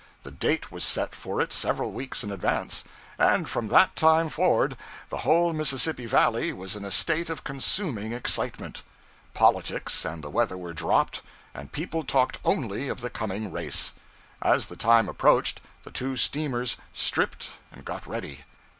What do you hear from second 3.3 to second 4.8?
from that time forward,